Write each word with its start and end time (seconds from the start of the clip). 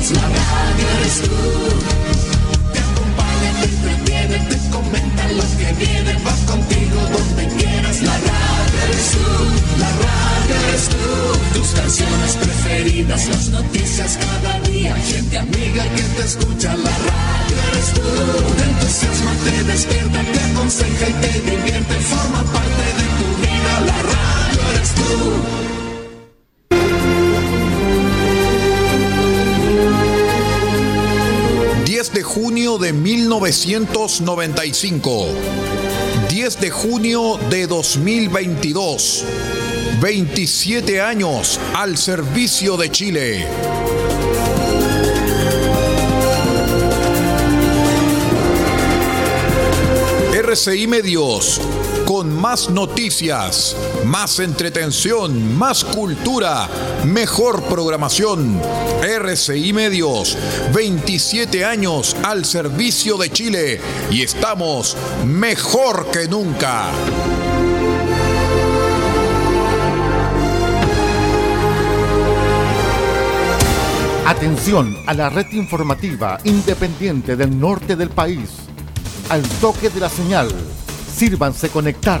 todos, 0.00 1.84
la 1.84 1.89
1995. 33.30 35.28
10 36.28 36.60
de 36.60 36.70
junio 36.70 37.38
de 37.48 37.68
2022. 37.68 39.24
27 40.00 41.00
años 41.00 41.60
al 41.74 41.96
servicio 41.96 42.76
de 42.76 42.90
Chile. 42.90 43.46
RCI 50.32 50.88
Medios, 50.88 51.60
con 52.06 52.34
más 52.34 52.68
noticias, 52.70 53.76
más 54.04 54.38
entretención, 54.38 55.56
más 55.56 55.84
cultura, 55.84 56.68
mejor 57.04 57.62
programación. 57.64 58.60
RCI 59.02 59.72
Medios, 59.72 60.36
27 60.72 61.64
años 61.64 62.16
al 62.22 62.44
servicio 62.44 63.16
de 63.16 63.30
Chile 63.30 63.80
y 64.10 64.22
estamos 64.22 64.96
mejor 65.26 66.10
que 66.10 66.28
nunca. 66.28 66.90
Atención 74.26 74.96
a 75.06 75.14
la 75.14 75.28
red 75.28 75.46
informativa 75.52 76.38
independiente 76.44 77.36
del 77.36 77.58
norte 77.58 77.96
del 77.96 78.10
país 78.10 78.48
al 79.28 79.42
toque 79.60 79.90
de 79.90 80.00
la 80.00 80.08
señal. 80.08 80.48
Sírvanse 81.16 81.68
conectar. 81.68 82.20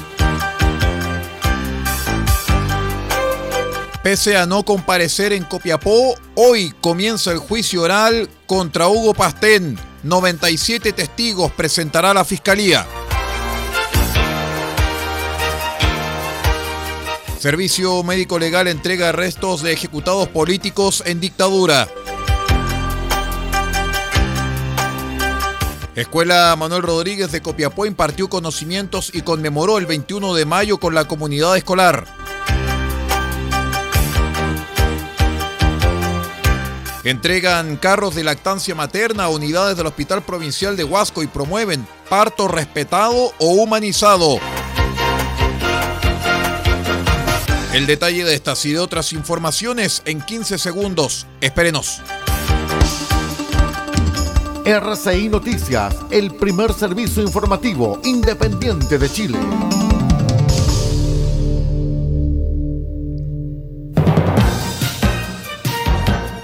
Pese 4.03 4.35
a 4.35 4.47
no 4.47 4.63
comparecer 4.63 5.31
en 5.31 5.43
Copiapó, 5.43 6.15
hoy 6.33 6.73
comienza 6.81 7.31
el 7.31 7.37
juicio 7.37 7.83
oral 7.83 8.27
contra 8.47 8.87
Hugo 8.87 9.13
Pastén. 9.13 9.77
97 10.01 10.91
testigos 10.91 11.51
presentará 11.51 12.11
la 12.11 12.25
Fiscalía. 12.25 12.87
Servicio 17.37 18.01
Médico 18.01 18.39
Legal 18.39 18.67
entrega 18.67 19.11
restos 19.11 19.61
de 19.61 19.73
ejecutados 19.73 20.27
políticos 20.29 21.03
en 21.05 21.19
dictadura. 21.19 21.87
Escuela 25.93 26.55
Manuel 26.57 26.81
Rodríguez 26.81 27.31
de 27.31 27.43
Copiapó 27.43 27.85
impartió 27.85 28.29
conocimientos 28.29 29.11
y 29.13 29.21
conmemoró 29.21 29.77
el 29.77 29.85
21 29.85 30.33
de 30.33 30.45
mayo 30.45 30.79
con 30.79 30.95
la 30.95 31.05
comunidad 31.05 31.55
escolar. 31.55 32.20
Entregan 37.03 37.77
carros 37.77 38.13
de 38.13 38.23
lactancia 38.23 38.75
materna 38.75 39.23
a 39.23 39.29
unidades 39.29 39.75
del 39.75 39.87
Hospital 39.87 40.21
Provincial 40.21 40.77
de 40.77 40.83
Huasco 40.83 41.23
y 41.23 41.27
promueven 41.27 41.87
parto 42.09 42.47
respetado 42.47 43.33
o 43.39 43.47
humanizado. 43.47 44.39
El 47.73 47.87
detalle 47.87 48.23
de 48.23 48.35
estas 48.35 48.63
y 48.65 48.73
de 48.73 48.79
otras 48.79 49.13
informaciones 49.13 50.03
en 50.05 50.21
15 50.21 50.59
segundos. 50.59 51.25
Espérenos. 51.39 52.01
RCI 54.63 55.29
Noticias, 55.29 55.95
el 56.11 56.35
primer 56.35 56.71
servicio 56.73 57.23
informativo 57.23 57.99
independiente 58.03 58.99
de 58.99 59.09
Chile. 59.09 59.39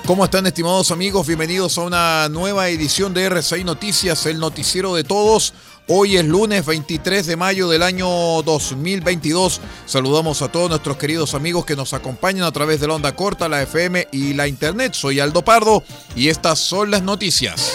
¿Cómo 0.07 0.23
están 0.23 0.47
estimados 0.47 0.91
amigos? 0.91 1.27
Bienvenidos 1.27 1.77
a 1.77 1.81
una 1.81 2.29
nueva 2.29 2.69
edición 2.69 3.13
de 3.13 3.25
RCI 3.25 3.65
Noticias, 3.65 4.25
el 4.25 4.39
noticiero 4.39 4.95
de 4.95 5.03
todos. 5.03 5.53
Hoy 5.85 6.15
es 6.15 6.23
lunes 6.23 6.65
23 6.65 7.25
de 7.25 7.35
mayo 7.35 7.67
del 7.67 7.83
año 7.83 8.07
2022. 8.41 9.59
Saludamos 9.85 10.41
a 10.41 10.49
todos 10.49 10.69
nuestros 10.69 10.95
queridos 10.95 11.33
amigos 11.33 11.65
que 11.65 11.75
nos 11.75 11.93
acompañan 11.93 12.45
a 12.45 12.53
través 12.53 12.79
de 12.79 12.87
la 12.87 12.93
onda 12.93 13.17
corta, 13.17 13.49
la 13.49 13.61
FM 13.61 14.07
y 14.13 14.33
la 14.33 14.47
internet. 14.47 14.93
Soy 14.93 15.19
Aldo 15.19 15.43
Pardo 15.43 15.83
y 16.15 16.29
estas 16.29 16.57
son 16.57 16.89
las 16.89 17.03
noticias. 17.03 17.73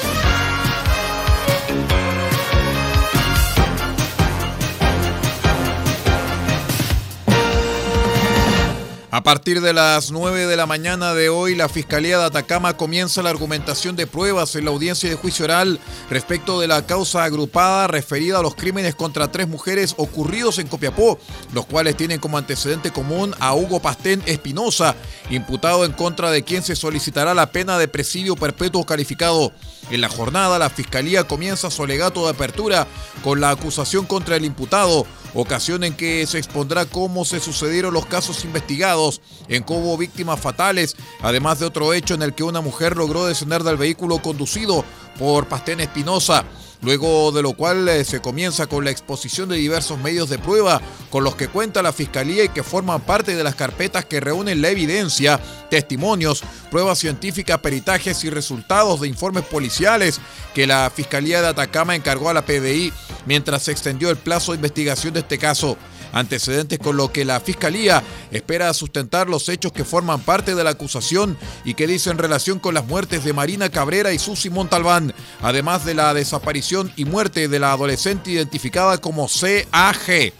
A 9.23 9.31
partir 9.33 9.61
de 9.61 9.73
las 9.73 10.11
9 10.11 10.49
de 10.49 10.57
la 10.57 10.67
mañana 10.67 11.15
de 11.15 11.29
hoy, 11.29 11.55
la 11.55 11.69
Fiscalía 11.69 12.19
de 12.19 12.25
Atacama 12.25 12.77
comienza 12.77 13.23
la 13.23 13.31
argumentación 13.31 13.95
de 13.95 14.09
pruebas 14.09 14.57
en 14.57 14.65
la 14.65 14.73
audiencia 14.73 15.09
de 15.09 15.15
juicio 15.15 15.45
oral 15.45 15.79
respecto 16.11 16.61
de 16.61 16.67
la 16.67 16.85
causa 16.87 17.23
agrupada 17.23 17.87
referida 17.87 18.41
a 18.41 18.43
los 18.43 18.57
crímenes 18.57 18.97
contra 18.97 19.31
tres 19.31 19.47
mujeres 19.47 19.95
ocurridos 19.97 20.59
en 20.59 20.67
Copiapó, 20.67 21.21
los 21.53 21.67
cuales 21.67 21.97
tienen 21.97 22.19
como 22.19 22.37
antecedente 22.37 22.91
común 22.91 23.33
a 23.39 23.55
Hugo 23.55 23.81
Pastén 23.81 24.25
Espinosa, 24.27 24.97
imputado 25.31 25.85
en 25.85 25.93
contra 25.93 26.33
de 26.33 26.43
quien 26.43 26.65
se 26.65 26.75
solicitará 26.75 27.33
la 27.33 27.53
pena 27.53 27.79
de 27.79 27.87
presidio 27.87 28.35
perpetuo 28.35 28.85
calificado. 28.85 29.53
En 29.93 30.01
la 30.01 30.09
jornada, 30.09 30.59
la 30.59 30.69
Fiscalía 30.69 31.29
comienza 31.29 31.71
su 31.71 31.85
alegato 31.85 32.25
de 32.25 32.31
apertura 32.31 32.89
con 33.23 33.41
la 33.41 33.51
acusación 33.51 34.05
contra 34.05 34.35
el 34.35 34.45
imputado, 34.45 35.07
ocasión 35.35 35.85
en 35.85 35.95
que 35.95 36.27
se 36.27 36.39
expondrá 36.39 36.87
cómo 36.87 37.25
se 37.25 37.41
sucedieron 37.41 37.95
los 37.95 38.07
casos 38.07 38.45
investigados, 38.45 39.21
en 39.49 39.65
que 39.65 39.73
hubo 39.73 39.97
víctimas 39.97 40.41
fatales, 40.41 40.97
además 41.21 41.59
de 41.59 41.67
otro 41.67 41.93
hecho 41.95 42.15
en 42.15 42.23
el 42.23 42.35
que 42.35 42.43
una 42.43 42.61
mujer 42.61 42.97
logró 42.97 43.27
descender 43.27 43.63
del 43.63 43.77
vehículo 43.77 44.21
conducido 44.21 44.85
por 45.19 45.49
Pastén 45.49 45.81
Espinosa 45.81 46.45
luego 46.83 47.33
de 47.33 47.43
lo 47.43 47.55
cual 47.55 47.89
eh, 47.89 48.05
se 48.05 48.21
comienza 48.21 48.67
con 48.67 48.85
la 48.85 48.91
exposición 48.91 49.49
de 49.49 49.57
diversos 49.57 49.99
medios 49.99 50.29
de 50.29 50.39
prueba 50.39 50.81
con 51.11 51.25
los 51.25 51.37
que 51.37 51.49
cuenta 51.49 51.83
la 51.83 51.93
Fiscalía 51.93 52.45
y 52.45 52.49
que 52.49 52.63
forman 52.63 53.01
parte 53.01 53.35
de 53.35 53.45
las 53.45 53.55
carpetas 53.55 54.05
que 54.05 54.21
reúnen 54.21 54.61
la 54.61 54.71
evidencia, 54.71 55.41
testimonios, 55.71 56.43
pruebas 56.71 56.99
científicas, 56.99 57.59
peritajes 57.59 58.25
y 58.25 58.31
resultados 58.31 59.01
de 59.01 59.09
informes 59.09 59.45
policiales 59.45 60.21
que 60.55 60.67
la 60.67 60.91
Fiscalía 60.95 61.41
de 61.41 61.49
Atacama 61.49 61.95
encargó 61.95 62.29
a 62.29 62.35
la 62.35 62.45
PDI 62.45 62.93
mientras 63.27 63.63
se 63.63 63.73
extendió 63.73 64.11
el 64.11 64.17
plazo 64.17 64.53
de 64.53 64.57
investigación 64.57 65.15
de 65.15 65.21
este 65.21 65.39
caso 65.39 65.77
antecedentes 66.13 66.79
con 66.79 66.97
lo 66.97 67.13
que 67.13 67.25
la 67.25 67.41
Fiscalía 67.41 68.03
espera 68.31 68.73
sustentar 68.75 69.29
los 69.29 69.49
hechos 69.49 69.73
que 69.73 69.85
forman 69.85 70.21
parte 70.21 70.55
de 70.55 70.65
la 70.65 70.71
acusación 70.71 71.37
y 71.65 71.75
que 71.75 71.87
dicen 71.87 72.19
relación 72.19 72.59
con 72.59 72.75
las 72.75 72.87
muertes 72.87 73.25
de 73.25 73.33
Marina 73.33 73.71
Cabrera 73.71 74.13
y 74.13 74.19
Susi 74.19 74.51
Montalbán, 74.51 75.15
además 75.41 75.85
de 75.85 75.95
la 75.95 76.15
desaparición 76.15 76.93
y 76.97 77.05
muerte 77.05 77.49
de 77.49 77.59
la 77.59 77.73
adolescente 77.73 78.31
identificada 78.31 78.99
como 78.99 79.27
CAG. 79.29 80.33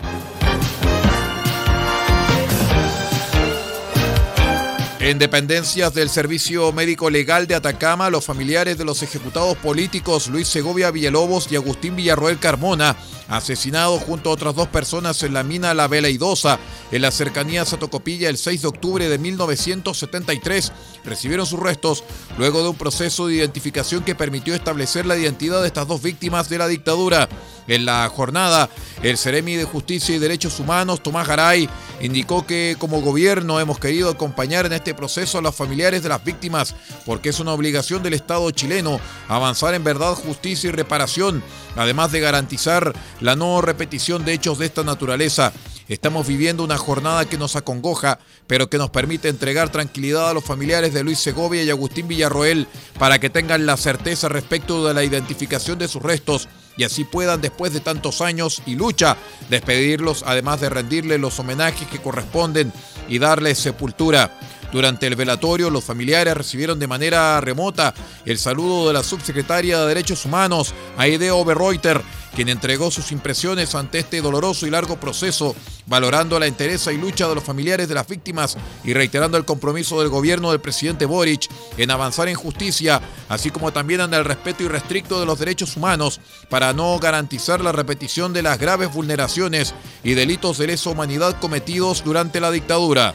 En 5.13 5.19
dependencias 5.19 5.93
del 5.93 6.09
Servicio 6.09 6.73
Médico 6.73 7.11
Legal 7.11 7.47
de 7.47 7.55
Atacama, 7.55 8.09
los 8.09 8.25
familiares 8.25 8.79
de 8.79 8.87
los 8.87 9.03
ejecutados 9.03 9.59
políticos 9.59 10.29
Luis 10.29 10.49
Segovia 10.49 10.91
Villalobos 10.91 11.53
y 11.53 11.57
Agustín 11.57 11.97
Villarroel 11.97 12.39
Carmona, 12.39 12.97
asesinados 13.29 14.03
junto 14.05 14.31
a 14.31 14.33
otras 14.33 14.55
dos 14.55 14.69
personas 14.69 15.23
en 15.23 15.35
la 15.35 15.43
mina 15.43 15.75
La 15.75 15.87
Vela 15.87 16.09
Idosa, 16.09 16.59
en 16.91 17.03
las 17.03 17.13
cercanías 17.13 17.75
a 17.75 17.79
Tocopilla 17.79 18.31
el 18.31 18.39
6 18.39 18.63
de 18.63 18.69
octubre 18.69 19.09
de 19.11 19.19
1973, 19.19 20.73
recibieron 21.05 21.45
sus 21.45 21.61
restos 21.61 22.05
luego 22.39 22.63
de 22.63 22.71
un 22.71 22.77
proceso 22.77 23.27
de 23.27 23.35
identificación 23.35 24.05
que 24.05 24.15
permitió 24.15 24.55
establecer 24.55 25.05
la 25.05 25.19
identidad 25.19 25.61
de 25.61 25.67
estas 25.67 25.89
dos 25.89 26.01
víctimas 26.01 26.49
de 26.49 26.57
la 26.57 26.69
dictadura. 26.69 27.29
En 27.69 27.85
la 27.85 28.09
jornada, 28.09 28.69
el 29.03 29.17
Ceremi 29.17 29.55
de 29.55 29.65
Justicia 29.65 30.15
y 30.15 30.19
Derechos 30.19 30.59
Humanos, 30.59 31.03
Tomás 31.03 31.29
Garay, 31.29 31.69
indicó 32.01 32.45
que 32.47 32.77
como 32.79 33.01
gobierno 33.01 33.61
hemos 33.61 33.79
querido 33.79 34.11
acompañar 34.11 34.67
en 34.67 34.73
este 34.73 34.95
proceso 34.95 35.39
a 35.39 35.43
los 35.43 35.55
familiares 35.55 36.03
de 36.03 36.09
las 36.09 36.25
víctimas 36.25 36.75
porque 37.07 37.29
es 37.29 37.41
una 37.41 37.53
obligación 37.53 38.03
del 38.03 38.15
Estado 38.15 38.51
chileno 38.51 39.01
avanzar 39.29 39.75
en 39.75 39.85
verdad, 39.85 40.15
justicia 40.15 40.69
y 40.69 40.73
reparación, 40.73 41.43
además 41.77 42.11
de 42.13 42.21
garantizar 42.21 42.93
la 43.21 43.37
no 43.37 43.61
repetición 43.61 44.25
de 44.25 44.35
hechos 44.35 44.59
de 44.59 44.67
esta 44.67 44.83
naturaleza. 44.83 45.53
Estamos 45.89 46.27
viviendo 46.27 46.65
una 46.65 46.79
jornada 46.79 47.25
que 47.27 47.37
nos 47.37 47.57
acongoja, 47.57 48.19
pero 48.47 48.71
que 48.71 48.79
nos 48.79 48.91
permite 48.91 49.29
entregar 49.29 49.71
tranquilidad 49.71 50.31
a 50.31 50.35
los 50.35 50.45
familiares 50.45 50.95
de 50.95 51.05
Luis 51.05 51.19
Segovia 51.19 51.63
y 51.63 51.71
Agustín 51.71 52.09
Villarroel 52.09 52.67
para 52.99 53.19
que 53.19 53.31
tengan 53.31 53.67
la 53.67 53.77
certeza 53.77 54.29
respecto 54.29 54.87
de 54.87 54.95
la 54.95 55.05
identificación 55.05 55.79
de 55.79 55.89
sus 55.89 56.03
restos 56.03 56.49
y 56.77 56.85
así 56.85 57.05
puedan, 57.05 57.41
después 57.41 57.73
de 57.73 57.81
tantos 57.81 58.21
años 58.21 58.63
y 58.67 58.75
lucha, 58.75 59.17
despedirlos, 59.51 60.25
además 60.27 60.61
de 60.61 60.71
rendirles 60.71 61.21
los 61.21 61.39
homenajes 61.39 61.89
que 61.89 62.01
corresponden 62.01 62.73
y 63.09 63.19
darles 63.19 63.59
sepultura. 63.59 64.39
Durante 64.73 65.07
el 65.07 65.17
velatorio, 65.17 65.69
los 65.69 65.85
familiares 65.85 66.35
recibieron 66.35 66.79
de 66.79 66.87
manera 66.87 67.39
remota 67.43 67.93
el 68.25 68.39
saludo 68.39 68.89
de 68.89 68.95
la 68.95 69.03
subsecretaria 69.03 69.79
de 69.79 69.87
Derechos 69.87 70.25
Humanos, 70.25 70.75
Aide 70.97 71.31
Oberreuter, 71.31 72.01
quien 72.35 72.49
entregó 72.49 72.91
sus 72.91 73.13
impresiones 73.13 73.75
ante 73.75 73.99
este 73.99 74.23
doloroso 74.23 74.67
y 74.67 74.71
largo 74.71 74.99
proceso, 74.99 75.55
valorando 75.87 76.39
la 76.41 76.47
interés 76.47 76.87
y 76.87 76.97
lucha 76.97 77.29
de 77.29 77.35
los 77.35 77.45
familiares 77.45 77.87
de 77.87 77.95
las 77.95 78.09
víctimas 78.09 78.57
y 78.83 78.95
reiterando 78.95 79.37
el 79.37 79.45
compromiso 79.45 80.01
del 80.01 80.09
gobierno 80.09 80.51
del 80.51 80.61
presidente 80.63 81.05
Boric 81.05 81.51
en 81.77 81.91
avanzar 81.91 82.29
en 82.29 82.35
justicia, 82.35 83.03
así 83.29 83.51
como 83.51 83.75
también 83.75 84.01
en 84.01 84.15
el 84.15 84.25
respeto 84.25 84.63
irrestricto 84.63 85.21
de 85.21 85.27
los 85.27 85.39
derechos 85.39 85.77
humanos 85.77 86.19
para 86.49 86.73
no 86.73 86.99
garantizar 86.99 87.61
la 87.61 87.73
repetición 87.73 88.33
de 88.33 88.41
las 88.41 88.59
graves 88.59 88.91
vulneraciones 88.91 89.75
y 90.03 90.15
delitos 90.15 90.57
de 90.57 90.69
lesa 90.69 90.89
humanidad 90.89 91.39
cometidos 91.41 92.03
durante 92.03 92.41
la 92.41 92.51
dictadura. 92.51 93.15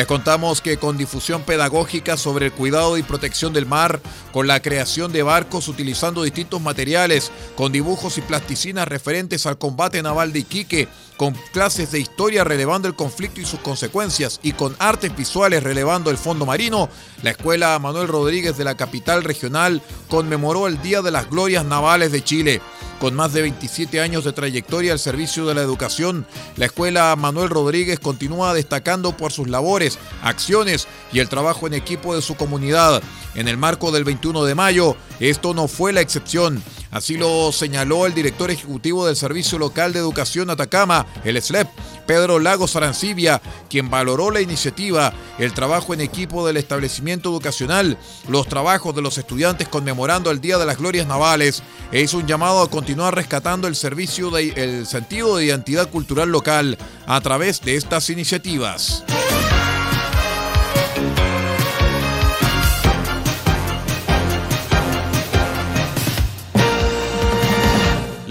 Les 0.00 0.06
contamos 0.06 0.62
que 0.62 0.78
con 0.78 0.96
difusión 0.96 1.42
pedagógica 1.42 2.16
sobre 2.16 2.46
el 2.46 2.52
cuidado 2.52 2.96
y 2.96 3.02
protección 3.02 3.52
del 3.52 3.66
mar, 3.66 4.00
con 4.32 4.46
la 4.46 4.62
creación 4.62 5.12
de 5.12 5.22
barcos 5.22 5.68
utilizando 5.68 6.22
distintos 6.22 6.58
materiales, 6.62 7.30
con 7.54 7.70
dibujos 7.70 8.16
y 8.16 8.22
plasticinas 8.22 8.88
referentes 8.88 9.44
al 9.44 9.58
combate 9.58 10.02
naval 10.02 10.32
de 10.32 10.38
Iquique, 10.38 10.88
con 11.18 11.34
clases 11.52 11.92
de 11.92 12.00
historia 12.00 12.44
relevando 12.44 12.88
el 12.88 12.94
conflicto 12.94 13.42
y 13.42 13.44
sus 13.44 13.60
consecuencias 13.60 14.40
y 14.42 14.52
con 14.52 14.74
artes 14.78 15.14
visuales 15.14 15.62
relevando 15.62 16.10
el 16.10 16.16
fondo 16.16 16.46
marino, 16.46 16.88
la 17.22 17.32
Escuela 17.32 17.78
Manuel 17.78 18.08
Rodríguez 18.08 18.56
de 18.56 18.64
la 18.64 18.78
capital 18.78 19.22
regional 19.22 19.82
conmemoró 20.08 20.66
el 20.66 20.80
Día 20.80 21.02
de 21.02 21.10
las 21.10 21.28
Glorias 21.28 21.66
Navales 21.66 22.10
de 22.10 22.24
Chile. 22.24 22.62
Con 23.00 23.14
más 23.14 23.32
de 23.32 23.40
27 23.40 23.98
años 24.02 24.24
de 24.24 24.34
trayectoria 24.34 24.92
al 24.92 24.98
servicio 24.98 25.46
de 25.46 25.54
la 25.54 25.62
educación, 25.62 26.26
la 26.56 26.66
Escuela 26.66 27.16
Manuel 27.16 27.48
Rodríguez 27.48 27.98
continúa 27.98 28.52
destacando 28.52 29.16
por 29.16 29.32
sus 29.32 29.48
labores, 29.48 29.98
acciones 30.22 30.86
y 31.10 31.20
el 31.20 31.30
trabajo 31.30 31.66
en 31.66 31.72
equipo 31.72 32.14
de 32.14 32.20
su 32.20 32.36
comunidad. 32.36 33.02
En 33.34 33.48
el 33.48 33.56
marco 33.56 33.90
del 33.90 34.04
21 34.04 34.44
de 34.44 34.54
mayo, 34.54 34.96
esto 35.18 35.54
no 35.54 35.66
fue 35.66 35.94
la 35.94 36.02
excepción. 36.02 36.62
Así 36.90 37.16
lo 37.16 37.52
señaló 37.52 38.04
el 38.04 38.12
director 38.12 38.50
ejecutivo 38.50 39.06
del 39.06 39.16
Servicio 39.16 39.58
Local 39.58 39.94
de 39.94 40.00
Educación 40.00 40.50
Atacama, 40.50 41.06
el 41.24 41.40
SLEP, 41.40 41.68
Pedro 42.06 42.38
Lagos 42.38 42.76
Arancibia, 42.76 43.40
quien 43.68 43.90
valoró 43.90 44.30
la 44.30 44.40
iniciativa, 44.40 45.12
el 45.38 45.52
trabajo 45.52 45.94
en 45.94 46.00
equipo 46.00 46.46
del 46.46 46.56
establecimiento 46.56 47.30
educacional, 47.30 47.98
los 48.28 48.46
trabajos 48.46 48.94
de 48.94 49.02
los 49.02 49.18
estudiantes 49.18 49.68
conmemorando 49.68 50.30
el 50.30 50.40
Día 50.40 50.58
de 50.58 50.66
las 50.66 50.78
Glorias 50.78 51.06
Navales, 51.06 51.62
e 51.92 52.00
hizo 52.00 52.18
un 52.18 52.26
llamado 52.26 52.62
a 52.62 52.70
continuar 52.70 53.14
rescatando 53.14 53.68
el 53.68 53.76
servicio 53.76 54.30
de, 54.30 54.48
el 54.50 54.86
sentido 54.86 55.36
de 55.36 55.46
identidad 55.46 55.88
cultural 55.88 56.30
local 56.30 56.78
a 57.06 57.20
través 57.20 57.60
de 57.60 57.76
estas 57.76 58.10
iniciativas. 58.10 59.04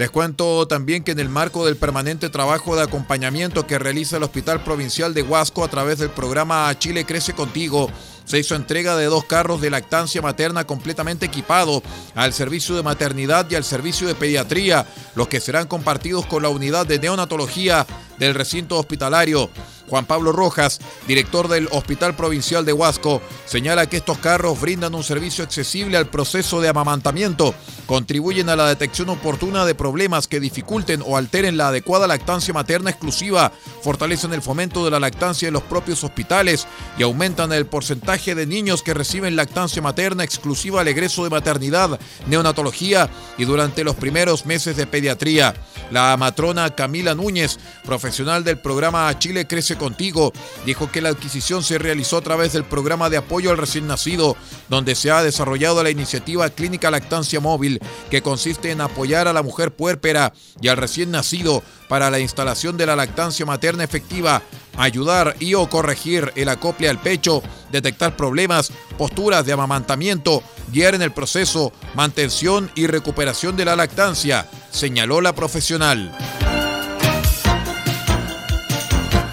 Les 0.00 0.08
cuento 0.08 0.66
también 0.66 1.04
que 1.04 1.10
en 1.10 1.20
el 1.20 1.28
marco 1.28 1.66
del 1.66 1.76
permanente 1.76 2.30
trabajo 2.30 2.74
de 2.74 2.82
acompañamiento 2.82 3.66
que 3.66 3.78
realiza 3.78 4.16
el 4.16 4.22
Hospital 4.22 4.64
Provincial 4.64 5.12
de 5.12 5.20
Huasco 5.20 5.62
a 5.62 5.68
través 5.68 5.98
del 5.98 6.08
programa 6.08 6.74
Chile 6.78 7.04
Crece 7.04 7.34
Contigo, 7.34 7.90
se 8.24 8.38
hizo 8.38 8.54
entrega 8.54 8.96
de 8.96 9.04
dos 9.04 9.26
carros 9.26 9.60
de 9.60 9.68
lactancia 9.68 10.22
materna 10.22 10.66
completamente 10.66 11.26
equipados 11.26 11.82
al 12.14 12.32
servicio 12.32 12.76
de 12.76 12.82
maternidad 12.82 13.46
y 13.50 13.56
al 13.56 13.64
servicio 13.64 14.06
de 14.08 14.14
pediatría, 14.14 14.86
los 15.16 15.28
que 15.28 15.38
serán 15.38 15.66
compartidos 15.66 16.24
con 16.24 16.44
la 16.44 16.48
unidad 16.48 16.86
de 16.86 16.98
neonatología 16.98 17.86
del 18.18 18.34
recinto 18.34 18.78
hospitalario. 18.78 19.50
Juan 19.90 20.06
Pablo 20.06 20.30
Rojas, 20.30 20.78
director 21.08 21.48
del 21.48 21.68
Hospital 21.72 22.14
Provincial 22.14 22.64
de 22.64 22.72
Huasco, 22.72 23.20
señala 23.44 23.88
que 23.88 23.96
estos 23.96 24.18
carros 24.18 24.60
brindan 24.60 24.94
un 24.94 25.02
servicio 25.02 25.42
accesible 25.42 25.96
al 25.96 26.06
proceso 26.06 26.60
de 26.60 26.68
amamantamiento, 26.68 27.56
contribuyen 27.86 28.48
a 28.48 28.56
la 28.56 28.68
detección 28.68 29.08
oportuna 29.08 29.64
de 29.66 29.74
problemas 29.74 30.28
que 30.28 30.38
dificulten 30.38 31.02
o 31.04 31.16
alteren 31.16 31.56
la 31.56 31.68
adecuada 31.68 32.06
lactancia 32.06 32.54
materna 32.54 32.90
exclusiva, 32.90 33.50
fortalecen 33.82 34.32
el 34.32 34.42
fomento 34.42 34.84
de 34.84 34.92
la 34.92 35.00
lactancia 35.00 35.48
en 35.48 35.54
los 35.54 35.64
propios 35.64 36.04
hospitales 36.04 36.68
y 36.96 37.02
aumentan 37.02 37.52
el 37.52 37.66
porcentaje 37.66 38.36
de 38.36 38.46
niños 38.46 38.82
que 38.82 38.94
reciben 38.94 39.34
lactancia 39.34 39.82
materna 39.82 40.22
exclusiva 40.22 40.82
al 40.82 40.88
egreso 40.88 41.24
de 41.24 41.30
maternidad, 41.30 41.98
neonatología 42.28 43.10
y 43.36 43.44
durante 43.44 43.82
los 43.82 43.96
primeros 43.96 44.46
meses 44.46 44.76
de 44.76 44.86
pediatría. 44.86 45.54
La 45.90 46.16
matrona 46.16 46.74
Camila 46.74 47.14
Núñez, 47.14 47.58
profesional 47.84 48.44
del 48.44 48.58
programa 48.58 49.18
Chile 49.18 49.46
Crece 49.46 49.76
Contigo, 49.76 50.32
dijo 50.64 50.90
que 50.90 51.00
la 51.00 51.08
adquisición 51.08 51.64
se 51.64 51.78
realizó 51.78 52.18
a 52.18 52.22
través 52.22 52.52
del 52.52 52.64
programa 52.64 53.10
de 53.10 53.16
apoyo 53.16 53.50
al 53.50 53.58
recién 53.58 53.88
nacido, 53.88 54.36
donde 54.68 54.94
se 54.94 55.10
ha 55.10 55.22
desarrollado 55.22 55.82
la 55.82 55.90
iniciativa 55.90 56.48
Clínica 56.50 56.90
Lactancia 56.90 57.40
Móvil, 57.40 57.80
que 58.08 58.22
consiste 58.22 58.70
en 58.70 58.80
apoyar 58.80 59.26
a 59.26 59.32
la 59.32 59.42
mujer 59.42 59.72
puérpera 59.74 60.32
y 60.60 60.68
al 60.68 60.76
recién 60.76 61.10
nacido 61.10 61.62
para 61.88 62.08
la 62.08 62.20
instalación 62.20 62.76
de 62.76 62.86
la 62.86 62.94
lactancia 62.94 63.44
materna 63.44 63.82
efectiva, 63.82 64.42
ayudar 64.76 65.34
y 65.40 65.54
o 65.54 65.68
corregir 65.68 66.32
el 66.36 66.48
acople 66.48 66.88
al 66.88 67.00
pecho, 67.00 67.42
detectar 67.72 68.16
problemas, 68.16 68.72
posturas 68.96 69.44
de 69.44 69.52
amamantamiento, 69.52 70.42
guiar 70.70 70.94
en 70.94 71.02
el 71.02 71.12
proceso, 71.12 71.72
mantención 71.94 72.70
y 72.74 72.86
recuperación 72.86 73.56
de 73.56 73.64
la 73.64 73.76
lactancia, 73.76 74.48
señaló 74.70 75.20
la 75.20 75.34
profesional. 75.34 76.16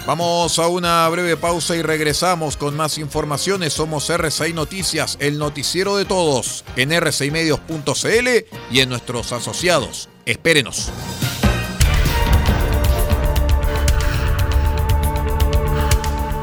Vamos 0.08 0.58
a 0.58 0.68
una 0.68 1.06
breve 1.10 1.36
pausa 1.36 1.76
y 1.76 1.82
regresamos 1.82 2.56
con 2.56 2.74
más 2.74 2.96
informaciones. 2.96 3.74
Somos 3.74 4.08
RCI 4.08 4.54
Noticias, 4.54 5.18
el 5.20 5.36
noticiero 5.36 5.98
de 5.98 6.06
todos, 6.06 6.64
en 6.76 6.98
rcimedios.cl 6.98 8.28
y 8.70 8.80
en 8.80 8.88
nuestros 8.88 9.32
asociados. 9.32 10.08
Espérenos. 10.24 10.90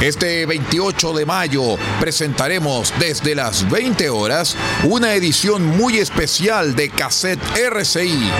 Este 0.00 0.46
28 0.46 1.12
de 1.12 1.26
mayo 1.26 1.76
presentaremos 1.98 2.94
desde 3.00 3.34
las 3.34 3.68
20 3.68 4.10
horas 4.10 4.56
una 4.84 5.14
edición 5.14 5.66
muy 5.66 5.98
especial 5.98 6.76
de 6.76 6.88
Cassette 6.88 7.40
RCI. 7.56 8.30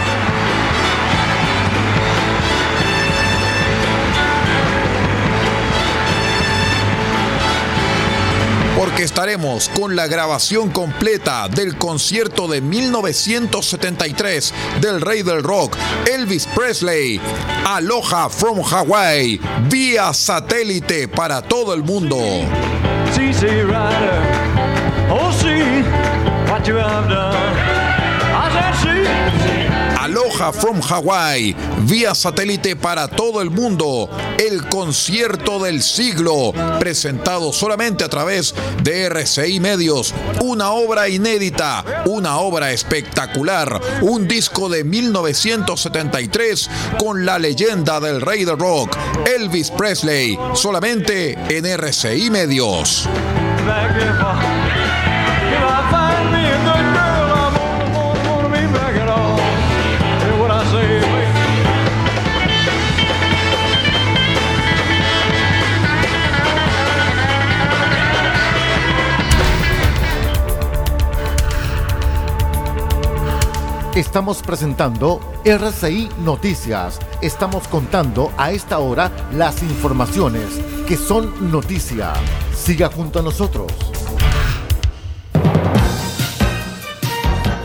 Porque 8.78 9.02
estaremos 9.02 9.68
con 9.70 9.96
la 9.96 10.06
grabación 10.06 10.70
completa 10.70 11.48
del 11.48 11.76
concierto 11.76 12.46
de 12.46 12.60
1973 12.60 14.54
del 14.80 15.00
rey 15.00 15.24
del 15.24 15.42
rock, 15.42 15.76
Elvis 16.08 16.46
Presley, 16.46 17.20
Aloha 17.66 18.28
from 18.28 18.60
Hawaii, 18.60 19.40
vía 19.68 20.14
satélite 20.14 21.08
para 21.08 21.42
todo 21.42 21.74
el 21.74 21.82
mundo. 21.82 22.18
Aloha 30.08 30.54
from 30.54 30.80
Hawaii, 30.80 31.54
vía 31.80 32.14
satélite 32.14 32.76
para 32.76 33.08
todo 33.08 33.42
el 33.42 33.50
mundo, 33.50 34.08
el 34.38 34.66
concierto 34.66 35.62
del 35.62 35.82
siglo, 35.82 36.54
presentado 36.80 37.52
solamente 37.52 38.04
a 38.04 38.08
través 38.08 38.54
de 38.82 39.04
RCI 39.04 39.60
Medios, 39.60 40.14
una 40.40 40.72
obra 40.72 41.10
inédita, 41.10 41.84
una 42.06 42.38
obra 42.38 42.72
espectacular, 42.72 43.82
un 44.00 44.26
disco 44.26 44.70
de 44.70 44.82
1973 44.82 46.70
con 46.98 47.26
la 47.26 47.38
leyenda 47.38 48.00
del 48.00 48.22
rey 48.22 48.46
del 48.46 48.58
rock, 48.58 48.96
Elvis 49.26 49.70
Presley, 49.70 50.38
solamente 50.54 51.32
en 51.50 51.66
RCI 51.66 52.30
Medios. 52.30 53.06
Estamos 73.98 74.42
presentando 74.42 75.18
RCI 75.44 76.08
Noticias. 76.20 77.00
Estamos 77.20 77.66
contando 77.66 78.32
a 78.36 78.52
esta 78.52 78.78
hora 78.78 79.10
las 79.32 79.60
informaciones 79.64 80.44
que 80.86 80.96
son 80.96 81.50
noticia. 81.50 82.12
Siga 82.54 82.92
junto 82.92 83.18
a 83.18 83.22
nosotros. 83.22 83.72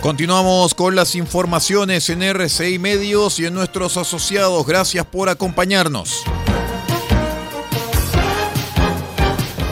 Continuamos 0.01 0.73
con 0.73 0.95
las 0.95 1.13
informaciones 1.13 2.09
en 2.09 2.23
RCI 2.23 2.79
Medios 2.79 3.39
y 3.39 3.45
en 3.45 3.53
nuestros 3.53 3.95
asociados. 3.97 4.65
Gracias 4.65 5.05
por 5.05 5.29
acompañarnos. 5.29 6.23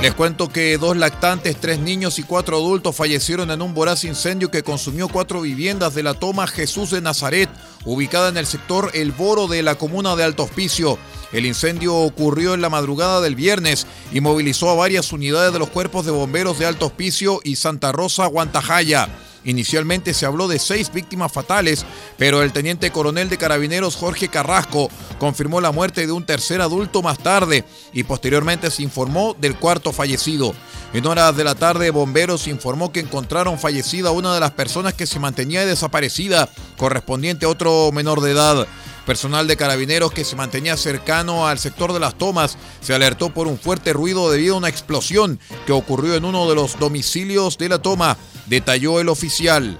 Les 0.02 0.16
cuento 0.16 0.50
que 0.50 0.80
dos 0.80 0.98
lactantes, 0.98 1.58
tres 1.58 1.78
niños 1.78 2.18
y 2.18 2.24
cuatro 2.24 2.58
adultos 2.58 2.96
fallecieron 2.96 3.52
en 3.52 3.62
un 3.62 3.76
voraz 3.76 4.04
incendio 4.04 4.50
que 4.50 4.64
consumió 4.64 5.08
cuatro 5.08 5.42
viviendas 5.42 5.94
de 5.94 6.02
la 6.02 6.16
toma 6.16 6.48
Jesús 6.48 6.90
de 6.90 7.02
Nazaret, 7.02 7.52
ubicada 7.86 8.30
en 8.30 8.38
el 8.38 8.48
sector 8.48 8.90
El 8.96 9.12
Boro 9.12 9.46
de 9.46 9.62
la 9.62 9.76
comuna 9.76 10.16
de 10.16 10.24
Alto 10.24 10.42
Hospicio. 10.42 10.98
El 11.32 11.46
incendio 11.46 11.96
ocurrió 11.96 12.56
en 12.56 12.62
la 12.62 12.70
madrugada 12.70 13.22
del 13.22 13.36
viernes 13.36 13.86
y 14.12 14.22
movilizó 14.22 14.72
a 14.72 14.76
varias 14.76 15.14
unidades 15.14 15.54
de 15.54 15.60
los 15.60 15.70
cuerpos 15.70 16.04
de 16.04 16.12
bomberos 16.12 16.58
de 16.58 16.66
Alto 16.66 16.88
Hospicio 16.88 17.40
y 17.44 17.56
Santa 17.58 17.92
Rosa, 17.92 18.26
Guantajaya. 18.26 19.08
Inicialmente 19.44 20.14
se 20.14 20.26
habló 20.26 20.48
de 20.48 20.60
seis 20.60 20.92
víctimas 20.94 21.32
fatales, 21.32 21.86
pero 22.18 22.44
el 22.44 22.54
teniente 22.54 22.92
coronel 22.92 23.30
de 23.30 23.38
carabineros 23.38 23.96
Jorge 23.96 24.28
Carrasco 24.28 24.90
confirmó 25.20 25.62
la 25.62 25.72
muerte 25.72 26.06
de 26.06 26.12
un 26.12 26.26
tercer 26.26 26.62
adulto 26.62 27.02
más 27.02 27.18
tarde 27.18 27.66
y 27.94 28.04
posteriormente 28.04 28.70
se 28.70 28.84
informó 28.84 29.36
del 29.40 29.56
cuarto 29.56 29.92
fallecido. 29.92 30.54
En 30.94 31.08
horas 31.08 31.36
de 31.36 31.44
la 31.44 31.56
tarde, 31.56 31.90
bomberos 31.90 32.48
informó 32.48 32.92
que 32.92 33.00
encontraron 33.00 33.58
fallecida 33.58 34.12
una 34.12 34.34
de 34.34 34.40
las 34.40 34.52
personas 34.52 34.94
que 34.94 35.08
se 35.08 35.20
mantenía 35.20 35.66
desaparecida, 35.66 36.50
correspondiente 36.78 37.46
a 37.46 37.50
otro 37.50 37.92
menor 37.92 38.22
de 38.22 38.32
edad. 38.32 38.68
Personal 39.12 39.46
de 39.46 39.58
carabineros 39.58 40.14
que 40.14 40.24
se 40.24 40.38
mantenía 40.38 40.78
cercano 40.78 41.46
al 41.46 41.60
sector 41.60 41.92
de 41.92 42.00
las 42.00 42.18
tomas 42.18 42.58
se 42.80 42.94
alertó 42.94 43.34
por 43.34 43.46
un 43.46 43.60
fuerte 43.60 43.92
ruido 43.92 44.32
debido 44.32 44.56
a 44.56 44.60
una 44.60 44.70
explosión 44.70 45.38
que 45.66 45.74
ocurrió 45.74 46.16
en 46.16 46.24
uno 46.24 46.48
de 46.48 46.56
los 46.56 46.80
domicilios 46.80 47.58
de 47.58 47.68
la 47.68 47.82
toma 47.82 48.16
detalló 48.46 49.02
el 49.02 49.10
oficial. 49.10 49.78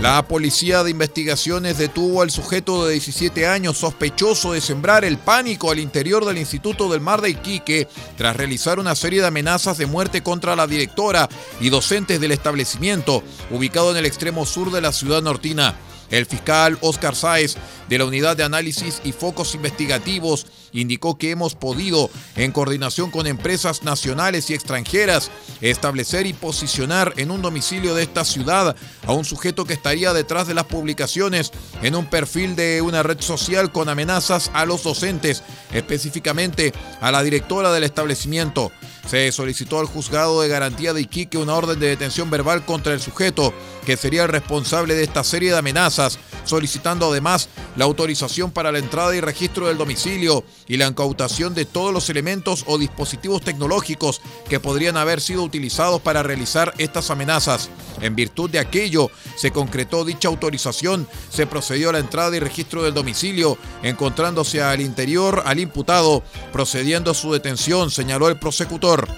La 0.00 0.22
policía 0.28 0.84
de 0.84 0.92
investigaciones 0.92 1.76
detuvo 1.76 2.22
al 2.22 2.30
sujeto 2.30 2.86
de 2.86 2.92
17 2.92 3.48
años 3.48 3.78
sospechoso 3.78 4.52
de 4.52 4.60
sembrar 4.60 5.04
el 5.04 5.18
pánico 5.18 5.72
al 5.72 5.80
interior 5.80 6.24
del 6.24 6.38
Instituto 6.38 6.88
del 6.88 7.00
Mar 7.00 7.20
de 7.20 7.30
Iquique 7.30 7.88
tras 8.16 8.36
realizar 8.36 8.78
una 8.78 8.94
serie 8.94 9.20
de 9.20 9.26
amenazas 9.26 9.76
de 9.76 9.86
muerte 9.86 10.22
contra 10.22 10.54
la 10.54 10.68
directora 10.68 11.28
y 11.60 11.70
docentes 11.70 12.20
del 12.20 12.30
establecimiento 12.30 13.24
ubicado 13.50 13.90
en 13.90 13.96
el 13.96 14.06
extremo 14.06 14.46
sur 14.46 14.70
de 14.70 14.80
la 14.80 14.92
ciudad 14.92 15.20
nortina. 15.20 15.74
El 16.10 16.26
fiscal 16.26 16.78
Oscar 16.80 17.16
Sáez, 17.16 17.56
de 17.88 17.98
la 17.98 18.04
Unidad 18.04 18.36
de 18.36 18.44
Análisis 18.44 19.00
y 19.02 19.10
Focos 19.10 19.56
Investigativos, 19.56 20.46
indicó 20.72 21.18
que 21.18 21.30
hemos 21.30 21.54
podido, 21.54 22.10
en 22.36 22.52
coordinación 22.52 23.10
con 23.10 23.26
empresas 23.26 23.82
nacionales 23.82 24.50
y 24.50 24.54
extranjeras, 24.54 25.30
establecer 25.60 26.26
y 26.26 26.32
posicionar 26.32 27.14
en 27.16 27.30
un 27.30 27.42
domicilio 27.42 27.94
de 27.94 28.02
esta 28.02 28.24
ciudad 28.24 28.76
a 29.06 29.12
un 29.12 29.24
sujeto 29.24 29.64
que 29.64 29.74
estaría 29.74 30.12
detrás 30.12 30.46
de 30.46 30.54
las 30.54 30.64
publicaciones 30.64 31.52
en 31.82 31.94
un 31.94 32.06
perfil 32.06 32.56
de 32.56 32.82
una 32.82 33.02
red 33.02 33.20
social 33.20 33.72
con 33.72 33.88
amenazas 33.88 34.50
a 34.54 34.66
los 34.66 34.82
docentes, 34.82 35.42
específicamente 35.72 36.72
a 37.00 37.10
la 37.10 37.22
directora 37.22 37.72
del 37.72 37.84
establecimiento. 37.84 38.70
Se 39.08 39.32
solicitó 39.32 39.80
al 39.80 39.86
juzgado 39.86 40.42
de 40.42 40.48
garantía 40.48 40.92
de 40.92 41.00
Iquique 41.00 41.38
una 41.38 41.54
orden 41.54 41.80
de 41.80 41.88
detención 41.88 42.28
verbal 42.28 42.66
contra 42.66 42.92
el 42.92 43.00
sujeto, 43.00 43.54
que 43.86 43.96
sería 43.96 44.24
el 44.24 44.28
responsable 44.28 44.94
de 44.94 45.04
esta 45.04 45.24
serie 45.24 45.50
de 45.50 45.56
amenazas, 45.56 46.18
solicitando 46.48 47.10
además 47.10 47.48
la 47.76 47.84
autorización 47.84 48.50
para 48.50 48.72
la 48.72 48.78
entrada 48.78 49.14
y 49.14 49.20
registro 49.20 49.68
del 49.68 49.78
domicilio 49.78 50.44
y 50.66 50.76
la 50.76 50.86
incautación 50.86 51.54
de 51.54 51.64
todos 51.64 51.92
los 51.92 52.08
elementos 52.10 52.64
o 52.66 52.78
dispositivos 52.78 53.42
tecnológicos 53.42 54.20
que 54.48 54.60
podrían 54.60 54.96
haber 54.96 55.20
sido 55.20 55.42
utilizados 55.42 56.00
para 56.00 56.22
realizar 56.22 56.74
estas 56.78 57.10
amenazas. 57.10 57.68
En 58.00 58.16
virtud 58.16 58.50
de 58.50 58.58
aquello, 58.58 59.10
se 59.36 59.50
concretó 59.50 60.04
dicha 60.04 60.28
autorización, 60.28 61.06
se 61.30 61.46
procedió 61.46 61.90
a 61.90 61.92
la 61.92 61.98
entrada 61.98 62.36
y 62.36 62.40
registro 62.40 62.82
del 62.82 62.94
domicilio, 62.94 63.58
encontrándose 63.82 64.62
al 64.62 64.80
interior 64.80 65.42
al 65.44 65.58
imputado, 65.60 66.22
procediendo 66.52 67.10
a 67.10 67.14
su 67.14 67.32
detención, 67.32 67.90
señaló 67.90 68.28
el 68.28 68.38
prosecutor. 68.38 69.08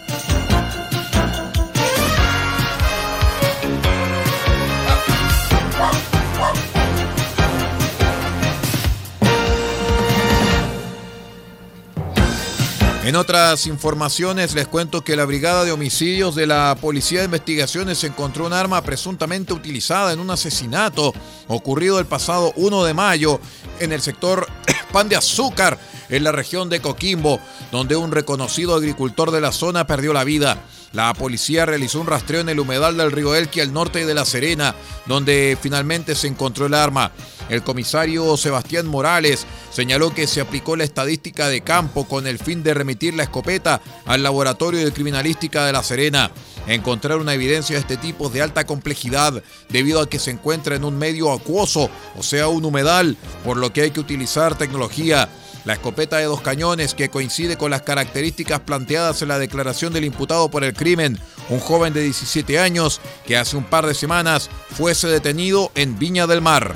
En 13.02 13.16
otras 13.16 13.66
informaciones 13.66 14.54
les 14.54 14.68
cuento 14.68 15.02
que 15.02 15.16
la 15.16 15.24
Brigada 15.24 15.64
de 15.64 15.72
Homicidios 15.72 16.34
de 16.34 16.46
la 16.46 16.76
Policía 16.78 17.20
de 17.20 17.24
Investigaciones 17.24 18.04
encontró 18.04 18.44
un 18.44 18.52
arma 18.52 18.82
presuntamente 18.82 19.54
utilizada 19.54 20.12
en 20.12 20.20
un 20.20 20.30
asesinato 20.30 21.14
ocurrido 21.48 21.98
el 21.98 22.04
pasado 22.04 22.52
1 22.56 22.84
de 22.84 22.92
mayo 22.92 23.40
en 23.80 23.92
el 23.92 24.02
sector 24.02 24.46
Pan 24.92 25.08
de 25.08 25.16
Azúcar, 25.16 25.78
en 26.10 26.24
la 26.24 26.32
región 26.32 26.68
de 26.68 26.82
Coquimbo, 26.82 27.40
donde 27.72 27.96
un 27.96 28.12
reconocido 28.12 28.74
agricultor 28.74 29.30
de 29.30 29.40
la 29.40 29.52
zona 29.52 29.86
perdió 29.86 30.12
la 30.12 30.24
vida. 30.24 30.62
La 30.92 31.14
policía 31.14 31.66
realizó 31.66 32.00
un 32.00 32.08
rastreo 32.08 32.40
en 32.40 32.48
el 32.48 32.58
humedal 32.58 32.96
del 32.96 33.12
río 33.12 33.34
Elqui 33.34 33.60
al 33.60 33.72
norte 33.72 34.04
de 34.04 34.14
La 34.14 34.24
Serena, 34.24 34.74
donde 35.06 35.56
finalmente 35.60 36.16
se 36.16 36.26
encontró 36.26 36.66
el 36.66 36.74
arma. 36.74 37.12
El 37.48 37.62
comisario 37.62 38.36
Sebastián 38.36 38.86
Morales 38.86 39.46
señaló 39.72 40.12
que 40.12 40.26
se 40.26 40.40
aplicó 40.40 40.74
la 40.74 40.84
estadística 40.84 41.48
de 41.48 41.60
campo 41.60 42.06
con 42.08 42.26
el 42.26 42.38
fin 42.38 42.62
de 42.62 42.74
remitir 42.74 43.14
la 43.14 43.24
escopeta 43.24 43.80
al 44.04 44.22
laboratorio 44.22 44.84
de 44.84 44.92
criminalística 44.92 45.64
de 45.64 45.72
La 45.72 45.82
Serena. 45.82 46.32
Encontrar 46.66 47.18
una 47.18 47.34
evidencia 47.34 47.76
de 47.76 47.80
este 47.80 47.96
tipo 47.96 48.26
es 48.26 48.32
de 48.32 48.42
alta 48.42 48.66
complejidad 48.66 49.42
debido 49.68 50.00
a 50.00 50.08
que 50.08 50.18
se 50.18 50.30
encuentra 50.30 50.76
en 50.76 50.84
un 50.84 50.98
medio 50.98 51.32
acuoso, 51.32 51.88
o 52.16 52.22
sea, 52.22 52.48
un 52.48 52.64
humedal, 52.64 53.16
por 53.44 53.56
lo 53.56 53.72
que 53.72 53.82
hay 53.82 53.90
que 53.92 54.00
utilizar 54.00 54.58
tecnología. 54.58 55.28
La 55.64 55.74
escopeta 55.74 56.16
de 56.18 56.24
dos 56.24 56.40
cañones 56.40 56.94
que 56.94 57.10
coincide 57.10 57.56
con 57.56 57.70
las 57.70 57.82
características 57.82 58.60
planteadas 58.60 59.22
en 59.22 59.28
la 59.28 59.38
declaración 59.38 59.92
del 59.92 60.04
imputado 60.04 60.50
por 60.50 60.64
el 60.64 60.74
crimen, 60.74 61.18
un 61.48 61.60
joven 61.60 61.92
de 61.92 62.02
17 62.02 62.58
años 62.58 63.00
que 63.26 63.36
hace 63.36 63.56
un 63.56 63.64
par 63.64 63.86
de 63.86 63.94
semanas 63.94 64.48
fuese 64.70 65.08
detenido 65.08 65.70
en 65.74 65.98
Viña 65.98 66.26
del 66.26 66.40
Mar. 66.40 66.74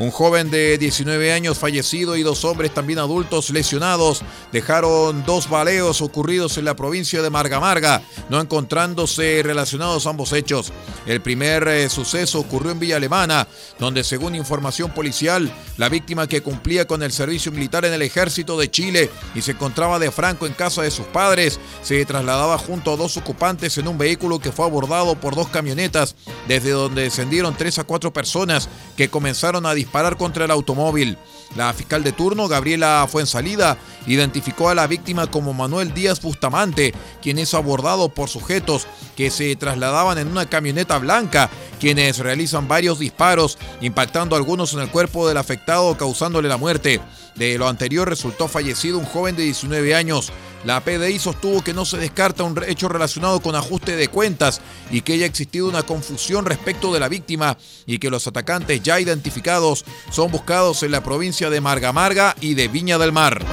Un 0.00 0.10
joven 0.10 0.50
de 0.50 0.78
19 0.78 1.30
años 1.30 1.58
fallecido 1.58 2.16
y 2.16 2.22
dos 2.22 2.46
hombres 2.46 2.72
también 2.72 2.98
adultos 2.98 3.50
lesionados 3.50 4.22
dejaron 4.50 5.26
dos 5.26 5.50
baleos 5.50 6.00
ocurridos 6.00 6.56
en 6.56 6.64
la 6.64 6.74
provincia 6.74 7.20
de 7.20 7.28
Marga 7.28 7.60
Marga, 7.60 8.00
no 8.30 8.40
encontrándose 8.40 9.42
relacionados 9.44 10.06
ambos 10.06 10.32
hechos. 10.32 10.72
El 11.04 11.20
primer 11.20 11.68
eh, 11.68 11.90
suceso 11.90 12.40
ocurrió 12.40 12.72
en 12.72 12.78
Villa 12.78 12.96
Alemana, 12.96 13.46
donde 13.78 14.02
según 14.02 14.34
información 14.34 14.90
policial, 14.94 15.52
la 15.76 15.90
víctima 15.90 16.26
que 16.26 16.40
cumplía 16.40 16.86
con 16.86 17.02
el 17.02 17.12
servicio 17.12 17.52
militar 17.52 17.84
en 17.84 17.92
el 17.92 18.00
ejército 18.00 18.58
de 18.58 18.70
Chile 18.70 19.10
y 19.34 19.42
se 19.42 19.50
encontraba 19.50 19.98
de 19.98 20.10
Franco 20.10 20.46
en 20.46 20.54
casa 20.54 20.80
de 20.80 20.90
sus 20.90 21.08
padres, 21.08 21.60
se 21.82 22.02
trasladaba 22.06 22.56
junto 22.56 22.94
a 22.94 22.96
dos 22.96 23.18
ocupantes 23.18 23.76
en 23.76 23.86
un 23.86 23.98
vehículo 23.98 24.38
que 24.38 24.50
fue 24.50 24.64
abordado 24.64 25.14
por 25.16 25.34
dos 25.34 25.48
camionetas, 25.48 26.16
desde 26.48 26.70
donde 26.70 27.02
descendieron 27.02 27.54
tres 27.54 27.78
a 27.78 27.84
cuatro 27.84 28.14
personas 28.14 28.70
que 28.96 29.10
comenzaron 29.10 29.66
a 29.66 29.74
disparar 29.74 29.89
disparar 29.90 30.16
contra 30.16 30.44
el 30.44 30.52
automóvil. 30.52 31.18
La 31.56 31.72
fiscal 31.72 32.04
de 32.04 32.12
turno, 32.12 32.46
Gabriela 32.46 33.04
Fuensalida, 33.10 33.76
identificó 34.06 34.68
a 34.68 34.74
la 34.76 34.86
víctima 34.86 35.26
como 35.26 35.52
Manuel 35.52 35.92
Díaz 35.92 36.22
Bustamante, 36.22 36.94
quien 37.20 37.40
es 37.40 37.54
abordado 37.54 38.08
por 38.08 38.28
sujetos 38.28 38.86
que 39.16 39.32
se 39.32 39.56
trasladaban 39.56 40.16
en 40.18 40.28
una 40.28 40.48
camioneta 40.48 40.96
blanca, 40.98 41.50
quienes 41.80 42.18
realizan 42.18 42.68
varios 42.68 43.00
disparos, 43.00 43.58
impactando 43.80 44.36
algunos 44.36 44.74
en 44.74 44.78
el 44.78 44.90
cuerpo 44.90 45.26
del 45.26 45.38
afectado, 45.38 45.96
causándole 45.96 46.48
la 46.48 46.56
muerte. 46.56 47.00
De 47.34 47.58
lo 47.58 47.66
anterior 47.66 48.08
resultó 48.08 48.46
fallecido 48.46 48.96
un 48.96 49.04
joven 49.04 49.34
de 49.34 49.42
19 49.42 49.96
años. 49.96 50.32
La 50.64 50.80
PDI 50.80 51.18
sostuvo 51.18 51.62
que 51.62 51.72
no 51.72 51.84
se 51.84 51.96
descarta 51.96 52.44
un 52.44 52.60
hecho 52.66 52.88
relacionado 52.88 53.40
con 53.40 53.56
ajuste 53.56 53.96
de 53.96 54.08
cuentas 54.08 54.60
y 54.90 55.00
que 55.00 55.14
haya 55.14 55.26
existido 55.26 55.68
una 55.68 55.82
confusión 55.82 56.44
respecto 56.44 56.92
de 56.92 57.00
la 57.00 57.08
víctima 57.08 57.56
y 57.86 57.98
que 57.98 58.10
los 58.10 58.26
atacantes 58.26 58.82
ya 58.82 59.00
identificados 59.00 59.84
son 60.10 60.30
buscados 60.30 60.82
en 60.82 60.90
la 60.90 61.02
provincia 61.02 61.48
de 61.48 61.60
Marga 61.60 61.92
Marga 61.92 62.36
y 62.40 62.54
de 62.54 62.68
Viña 62.68 62.98
del 62.98 63.12
Mar. 63.12 63.44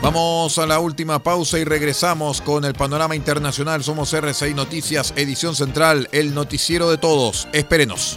Vamos 0.00 0.56
a 0.58 0.66
la 0.66 0.78
última 0.78 1.22
pausa 1.22 1.58
y 1.58 1.64
regresamos 1.64 2.40
con 2.40 2.64
el 2.64 2.72
panorama 2.72 3.14
internacional. 3.14 3.84
Somos 3.84 4.14
RCI 4.14 4.54
Noticias, 4.54 5.12
edición 5.16 5.54
central, 5.54 6.08
el 6.12 6.34
noticiero 6.34 6.88
de 6.88 6.96
todos. 6.96 7.48
Espérenos. 7.52 8.16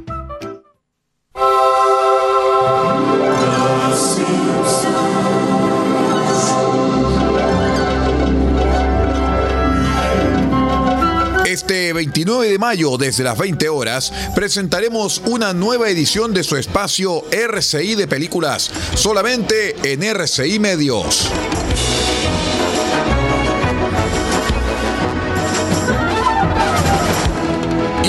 Este 12.31 12.37
29 12.39 12.51
de 12.53 12.59
mayo, 12.59 12.97
desde 12.97 13.23
las 13.25 13.37
20 13.37 13.67
horas, 13.67 14.13
presentaremos 14.33 15.21
una 15.25 15.51
nueva 15.53 15.89
edición 15.89 16.33
de 16.33 16.45
su 16.45 16.55
espacio 16.55 17.25
RCI 17.29 17.95
de 17.95 18.07
películas, 18.07 18.71
solamente 18.95 19.75
en 19.83 20.01
RCI 20.01 20.57
Medios. 20.59 21.27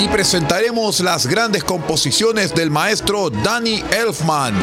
Y 0.01 0.07
presentaremos 0.07 1.01
las 1.01 1.27
grandes 1.27 1.65
composiciones 1.65 2.55
del 2.55 2.71
maestro 2.71 3.29
Danny 3.29 3.83
Elfman. 3.91 4.53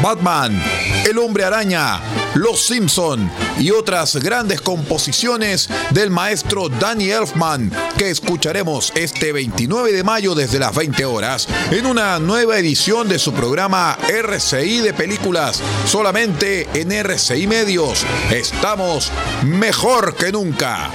Batman, 0.00 0.62
El 1.04 1.18
Hombre 1.18 1.44
Araña, 1.44 2.00
Los 2.34 2.64
Simpson 2.66 3.30
y 3.58 3.70
otras 3.70 4.16
grandes 4.16 4.60
composiciones 4.60 5.68
del 5.90 6.10
maestro 6.10 6.68
Danny 6.68 7.10
Elfman 7.10 7.72
que 7.98 8.10
escucharemos 8.10 8.92
este 8.94 9.32
29 9.32 9.92
de 9.92 10.04
mayo 10.04 10.34
desde 10.34 10.58
las 10.58 10.74
20 10.74 11.04
horas 11.04 11.48
en 11.70 11.86
una 11.86 12.18
nueva 12.18 12.58
edición 12.58 13.08
de 13.08 13.18
su 13.18 13.32
programa 13.32 13.98
RCI 14.08 14.80
de 14.80 14.94
películas 14.94 15.60
solamente 15.86 16.68
en 16.74 16.92
RCI 16.92 17.46
Medios. 17.46 18.04
Estamos 18.30 19.10
mejor 19.44 20.14
que 20.14 20.32
nunca. 20.32 20.90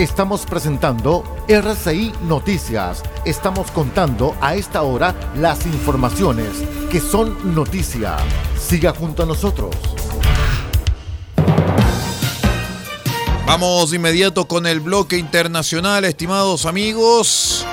Estamos 0.00 0.46
presentando 0.46 1.22
RCI 1.46 2.14
Noticias. 2.22 3.02
Estamos 3.26 3.70
contando 3.70 4.34
a 4.40 4.54
esta 4.54 4.80
hora 4.80 5.14
las 5.36 5.66
informaciones 5.66 6.48
que 6.90 7.00
son 7.00 7.54
noticia. 7.54 8.16
Siga 8.58 8.94
junto 8.94 9.24
a 9.24 9.26
nosotros. 9.26 9.76
Vamos 13.44 13.90
de 13.90 13.96
inmediato 13.96 14.48
con 14.48 14.66
el 14.66 14.80
bloque 14.80 15.18
internacional, 15.18 16.06
estimados 16.06 16.64
amigos. 16.64 17.66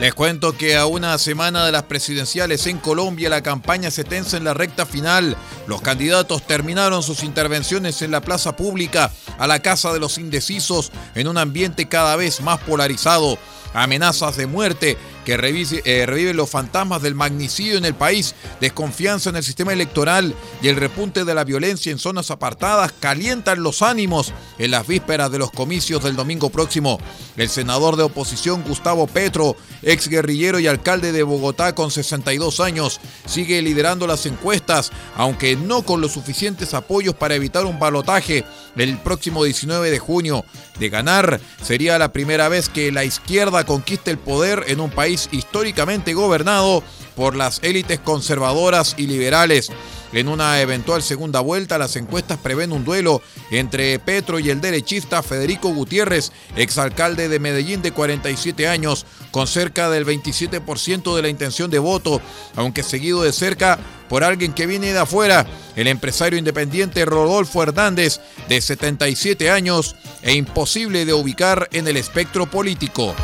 Les 0.00 0.14
cuento 0.14 0.56
que 0.56 0.76
a 0.76 0.86
una 0.86 1.18
semana 1.18 1.66
de 1.66 1.72
las 1.72 1.82
presidenciales 1.82 2.68
en 2.68 2.78
Colombia 2.78 3.28
la 3.28 3.42
campaña 3.42 3.90
se 3.90 4.04
tensa 4.04 4.36
en 4.36 4.44
la 4.44 4.54
recta 4.54 4.86
final. 4.86 5.36
Los 5.66 5.82
candidatos 5.82 6.46
terminaron 6.46 7.02
sus 7.02 7.24
intervenciones 7.24 8.00
en 8.02 8.12
la 8.12 8.20
plaza 8.20 8.54
pública 8.54 9.10
a 9.38 9.48
la 9.48 9.60
casa 9.60 9.92
de 9.92 9.98
los 9.98 10.18
indecisos 10.18 10.92
en 11.16 11.26
un 11.26 11.36
ambiente 11.36 11.88
cada 11.88 12.14
vez 12.14 12.40
más 12.40 12.60
polarizado. 12.60 13.38
Amenazas 13.74 14.36
de 14.36 14.46
muerte 14.46 14.96
que 15.28 15.82
eh, 15.84 16.06
reviven 16.06 16.38
los 16.38 16.48
fantasmas 16.48 17.02
del 17.02 17.14
magnicidio 17.14 17.76
en 17.76 17.84
el 17.84 17.94
país, 17.94 18.34
desconfianza 18.62 19.28
en 19.28 19.36
el 19.36 19.44
sistema 19.44 19.74
electoral 19.74 20.34
y 20.62 20.68
el 20.68 20.76
repunte 20.76 21.26
de 21.26 21.34
la 21.34 21.44
violencia 21.44 21.92
en 21.92 21.98
zonas 21.98 22.30
apartadas 22.30 22.94
calientan 22.98 23.62
los 23.62 23.82
ánimos 23.82 24.32
en 24.58 24.70
las 24.70 24.86
vísperas 24.86 25.30
de 25.30 25.38
los 25.38 25.50
comicios 25.50 26.02
del 26.02 26.16
domingo 26.16 26.48
próximo. 26.48 26.98
El 27.36 27.50
senador 27.50 27.96
de 27.96 28.04
oposición 28.04 28.62
Gustavo 28.62 29.06
Petro, 29.06 29.54
ex 29.82 30.08
guerrillero 30.08 30.60
y 30.60 30.66
alcalde 30.66 31.12
de 31.12 31.22
Bogotá 31.24 31.74
con 31.74 31.90
62 31.90 32.60
años, 32.60 32.98
sigue 33.26 33.60
liderando 33.60 34.06
las 34.06 34.24
encuestas, 34.24 34.92
aunque 35.14 35.56
no 35.56 35.82
con 35.82 36.00
los 36.00 36.12
suficientes 36.12 36.72
apoyos 36.72 37.14
para 37.14 37.34
evitar 37.34 37.66
un 37.66 37.78
balotaje 37.78 38.46
el 38.76 38.96
próximo 38.98 39.44
19 39.44 39.90
de 39.90 39.98
junio. 39.98 40.44
De 40.78 40.88
ganar, 40.88 41.40
sería 41.62 41.98
la 41.98 42.12
primera 42.12 42.48
vez 42.48 42.68
que 42.68 42.92
la 42.92 43.04
izquierda 43.04 43.64
conquiste 43.64 44.10
el 44.10 44.18
poder 44.18 44.64
en 44.68 44.80
un 44.80 44.90
país 44.90 45.17
históricamente 45.32 46.14
gobernado 46.14 46.84
por 47.16 47.34
las 47.34 47.58
élites 47.64 47.98
conservadoras 47.98 48.94
y 48.96 49.06
liberales. 49.08 49.72
En 50.12 50.28
una 50.28 50.60
eventual 50.62 51.02
segunda 51.02 51.40
vuelta, 51.40 51.76
las 51.76 51.96
encuestas 51.96 52.38
prevén 52.38 52.72
un 52.72 52.84
duelo 52.84 53.20
entre 53.50 53.98
Petro 53.98 54.38
y 54.38 54.48
el 54.48 54.60
derechista 54.60 55.22
Federico 55.22 55.68
Gutiérrez, 55.68 56.32
exalcalde 56.56 57.28
de 57.28 57.38
Medellín 57.38 57.82
de 57.82 57.92
47 57.92 58.68
años, 58.68 59.04
con 59.30 59.46
cerca 59.46 59.90
del 59.90 60.06
27% 60.06 61.14
de 61.14 61.22
la 61.22 61.28
intención 61.28 61.70
de 61.70 61.78
voto, 61.78 62.22
aunque 62.56 62.82
seguido 62.82 63.22
de 63.22 63.32
cerca 63.32 63.78
por 64.08 64.24
alguien 64.24 64.54
que 64.54 64.66
viene 64.66 64.94
de 64.94 65.00
afuera, 65.00 65.46
el 65.76 65.88
empresario 65.88 66.38
independiente 66.38 67.04
Rodolfo 67.04 67.62
Hernández, 67.62 68.20
de 68.48 68.60
77 68.62 69.50
años 69.50 69.94
e 70.22 70.32
imposible 70.32 71.04
de 71.04 71.12
ubicar 71.12 71.68
en 71.72 71.86
el 71.86 71.98
espectro 71.98 72.50
político. 72.50 73.14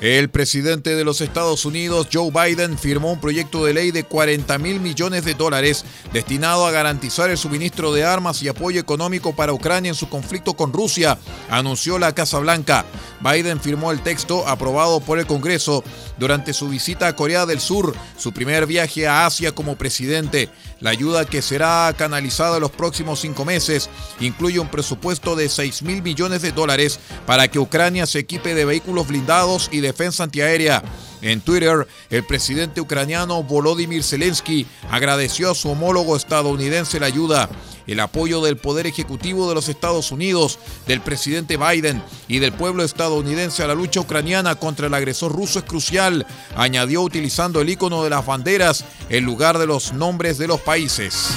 El 0.00 0.30
presidente 0.30 0.96
de 0.96 1.04
los 1.04 1.20
Estados 1.20 1.66
Unidos, 1.66 2.08
Joe 2.10 2.30
Biden, 2.30 2.78
firmó 2.78 3.12
un 3.12 3.20
proyecto 3.20 3.66
de 3.66 3.74
ley 3.74 3.90
de 3.90 4.04
40 4.04 4.56
mil 4.56 4.80
millones 4.80 5.26
de 5.26 5.34
dólares 5.34 5.84
destinado 6.10 6.64
a 6.64 6.70
garantizar 6.70 7.28
el 7.28 7.36
suministro 7.36 7.92
de 7.92 8.04
armas 8.04 8.42
y 8.42 8.48
apoyo 8.48 8.80
económico 8.80 9.36
para 9.36 9.52
Ucrania 9.52 9.90
en 9.90 9.94
su 9.94 10.08
conflicto 10.08 10.54
con 10.54 10.72
Rusia, 10.72 11.18
anunció 11.50 11.98
la 11.98 12.14
Casa 12.14 12.38
Blanca. 12.38 12.86
Biden 13.20 13.60
firmó 13.60 13.92
el 13.92 14.00
texto 14.00 14.48
aprobado 14.48 15.00
por 15.00 15.18
el 15.18 15.26
Congreso 15.26 15.84
durante 16.18 16.54
su 16.54 16.70
visita 16.70 17.06
a 17.06 17.14
Corea 17.14 17.44
del 17.44 17.60
Sur, 17.60 17.94
su 18.16 18.32
primer 18.32 18.66
viaje 18.66 19.06
a 19.06 19.26
Asia 19.26 19.52
como 19.52 19.76
presidente. 19.76 20.48
La 20.80 20.90
ayuda 20.90 21.26
que 21.26 21.42
será 21.42 21.94
canalizada 21.96 22.56
en 22.56 22.62
los 22.62 22.70
próximos 22.70 23.20
cinco 23.20 23.44
meses 23.44 23.90
incluye 24.18 24.58
un 24.58 24.68
presupuesto 24.68 25.36
de 25.36 25.48
6 25.48 25.82
mil 25.82 26.02
millones 26.02 26.40
de 26.40 26.52
dólares 26.52 26.98
para 27.26 27.48
que 27.48 27.58
Ucrania 27.58 28.06
se 28.06 28.20
equipe 28.20 28.54
de 28.54 28.64
vehículos 28.64 29.06
blindados 29.06 29.68
y 29.72 29.80
defensa 29.80 30.24
antiaérea. 30.24 30.82
En 31.20 31.42
Twitter, 31.42 31.86
el 32.08 32.24
presidente 32.24 32.80
ucraniano 32.80 33.42
Volodymyr 33.42 34.02
Zelensky 34.02 34.66
agradeció 34.90 35.50
a 35.50 35.54
su 35.54 35.68
homólogo 35.68 36.16
estadounidense 36.16 36.98
la 36.98 37.06
ayuda, 37.06 37.50
el 37.90 38.00
apoyo 38.00 38.40
del 38.40 38.56
Poder 38.56 38.86
Ejecutivo 38.86 39.48
de 39.48 39.54
los 39.54 39.68
Estados 39.68 40.12
Unidos, 40.12 40.58
del 40.86 41.00
presidente 41.00 41.56
Biden 41.56 42.02
y 42.28 42.38
del 42.38 42.52
pueblo 42.52 42.84
estadounidense 42.84 43.64
a 43.64 43.66
la 43.66 43.74
lucha 43.74 44.00
ucraniana 44.00 44.54
contra 44.54 44.86
el 44.86 44.94
agresor 44.94 45.32
ruso 45.32 45.58
es 45.58 45.64
crucial, 45.64 46.26
añadió 46.54 47.02
utilizando 47.02 47.60
el 47.60 47.68
icono 47.68 48.04
de 48.04 48.10
las 48.10 48.24
banderas 48.24 48.84
en 49.08 49.24
lugar 49.24 49.58
de 49.58 49.66
los 49.66 49.92
nombres 49.92 50.38
de 50.38 50.46
los 50.46 50.60
países. 50.60 51.30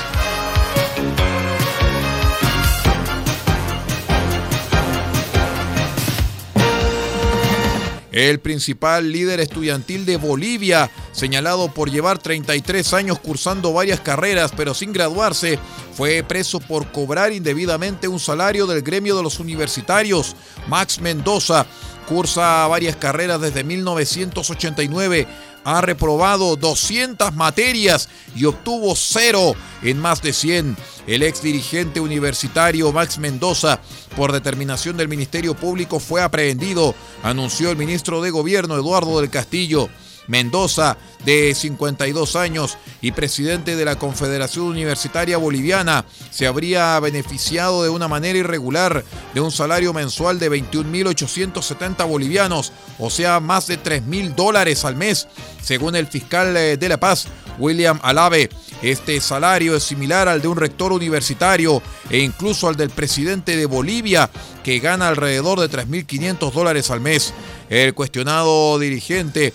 El 8.13 8.39
principal 8.39 9.11
líder 9.11 9.39
estudiantil 9.39 10.05
de 10.05 10.17
Bolivia, 10.17 10.91
señalado 11.13 11.73
por 11.73 11.89
llevar 11.89 12.19
33 12.19 12.93
años 12.93 13.17
cursando 13.17 13.73
varias 13.73 13.99
carreras 14.01 14.51
pero 14.55 14.75
sin 14.75 14.93
graduarse, 14.93 15.57
fue 15.97 16.23
preso 16.23 16.59
por 16.59 16.91
cobrar 16.91 17.33
indebidamente 17.33 18.07
un 18.07 18.19
salario 18.19 18.67
del 18.67 18.83
gremio 18.83 19.17
de 19.17 19.23
los 19.23 19.39
universitarios. 19.39 20.35
Max 20.67 21.01
Mendoza 21.01 21.65
cursa 22.07 22.67
varias 22.67 22.95
carreras 22.97 23.41
desde 23.41 23.63
1989 23.63 25.27
ha 25.63 25.81
reprobado 25.81 26.55
200 26.55 27.33
materias 27.35 28.09
y 28.35 28.45
obtuvo 28.45 28.95
cero 28.95 29.55
en 29.81 29.99
más 29.99 30.21
de 30.21 30.33
100. 30.33 30.75
El 31.07 31.23
ex 31.23 31.41
dirigente 31.41 31.99
universitario 31.99 32.91
Max 32.91 33.17
Mendoza, 33.17 33.79
por 34.15 34.31
determinación 34.31 34.97
del 34.97 35.07
Ministerio 35.07 35.53
Público, 35.53 35.99
fue 35.99 36.21
aprehendido, 36.21 36.95
anunció 37.23 37.71
el 37.71 37.77
ministro 37.77 38.21
de 38.21 38.31
Gobierno 38.31 38.75
Eduardo 38.75 39.19
del 39.19 39.29
Castillo. 39.29 39.89
Mendoza, 40.27 40.97
de 41.25 41.53
52 41.55 42.35
años 42.35 42.77
y 43.01 43.11
presidente 43.11 43.75
de 43.75 43.85
la 43.85 43.97
Confederación 43.97 44.65
Universitaria 44.65 45.37
Boliviana, 45.37 46.05
se 46.31 46.47
habría 46.47 46.99
beneficiado 46.99 47.83
de 47.83 47.89
una 47.89 48.07
manera 48.07 48.39
irregular 48.39 49.03
de 49.33 49.41
un 49.41 49.51
salario 49.51 49.93
mensual 49.93 50.39
de 50.39 50.51
21.870 50.51 52.07
bolivianos, 52.07 52.73
o 52.99 53.09
sea, 53.09 53.39
más 53.39 53.67
de 53.67 53.81
3.000 53.81 54.35
dólares 54.35 54.85
al 54.85 54.95
mes, 54.95 55.27
según 55.61 55.95
el 55.95 56.07
fiscal 56.07 56.55
eh, 56.57 56.77
de 56.77 56.89
La 56.89 56.99
Paz, 56.99 57.27
William 57.57 57.99
Alave. 58.03 58.49
Este 58.81 59.19
salario 59.21 59.75
es 59.75 59.83
similar 59.83 60.27
al 60.27 60.41
de 60.41 60.47
un 60.49 60.57
rector 60.57 60.91
universitario 60.91 61.81
e 62.09 62.19
incluso 62.19 62.67
al 62.67 62.75
del 62.75 62.89
presidente 62.89 63.55
de 63.55 63.65
Bolivia, 63.65 64.29
que 64.63 64.79
gana 64.79 65.07
alrededor 65.07 65.59
de 65.59 65.69
3.500 65.69 66.51
dólares 66.51 66.91
al 66.91 66.99
mes. 66.99 67.33
El 67.69 67.93
cuestionado 67.93 68.77
dirigente 68.79 69.53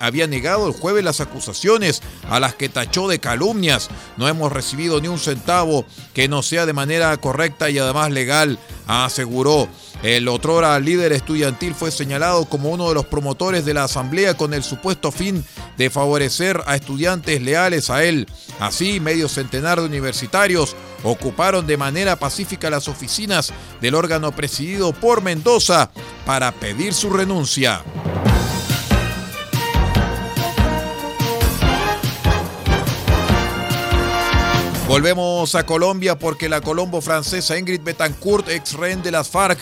había 0.00 0.26
negado 0.26 0.66
el 0.66 0.74
jueves 0.74 1.04
las 1.04 1.20
acusaciones 1.20 2.02
a 2.28 2.40
las 2.40 2.54
que 2.54 2.68
tachó 2.68 3.08
de 3.08 3.20
calumnias. 3.20 3.88
No 4.16 4.28
hemos 4.28 4.52
recibido 4.52 5.00
ni 5.00 5.08
un 5.08 5.18
centavo 5.18 5.86
que 6.14 6.28
no 6.28 6.42
sea 6.42 6.66
de 6.66 6.72
manera 6.72 7.16
correcta 7.16 7.70
y 7.70 7.78
además 7.78 8.10
legal, 8.10 8.58
aseguró. 8.86 9.68
El 10.02 10.28
otrora 10.28 10.78
líder 10.78 11.12
estudiantil 11.12 11.74
fue 11.74 11.90
señalado 11.90 12.44
como 12.44 12.70
uno 12.70 12.88
de 12.88 12.94
los 12.94 13.06
promotores 13.06 13.64
de 13.64 13.74
la 13.74 13.84
asamblea 13.84 14.36
con 14.36 14.54
el 14.54 14.62
supuesto 14.62 15.10
fin 15.10 15.44
de 15.78 15.88
favorecer 15.88 16.60
a 16.66 16.74
estudiantes 16.76 17.40
leales 17.40 17.88
a 17.88 18.04
él. 18.04 18.26
Así, 18.60 19.00
medio 19.00 19.28
centenar 19.28 19.80
de 19.80 19.86
universitarios 19.86 20.76
ocuparon 21.04 21.66
de 21.66 21.76
manera 21.76 22.16
pacífica 22.16 22.68
las 22.68 22.88
oficinas 22.88 23.52
del 23.80 23.94
órgano 23.94 24.32
presidido 24.32 24.92
por 24.92 25.22
Mendoza 25.22 25.90
para 26.26 26.52
pedir 26.52 26.92
su 26.92 27.08
renuncia. 27.10 27.84
Volvemos 34.88 35.54
a 35.54 35.66
Colombia 35.66 36.18
porque 36.18 36.48
la 36.48 36.62
colombo 36.62 37.02
francesa 37.02 37.58
Ingrid 37.58 37.82
Betancourt, 37.82 38.48
ex 38.48 38.72
rehén 38.72 39.02
de 39.02 39.10
las 39.10 39.28
FARC, 39.28 39.58